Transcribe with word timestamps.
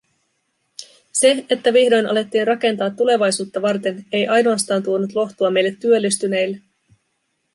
Se, 1.11 1.45
että 1.49 1.73
vihdoin 1.73 2.05
alettiin 2.05 2.47
rakentaa 2.47 2.89
tulevaisuutta 2.89 3.61
varten, 3.61 4.05
ei 4.11 4.27
ainoastaan 4.27 4.83
tuonut 4.83 5.15
lohtua 5.15 5.51
meille 5.51 5.71
työllistyneille. 5.71 6.61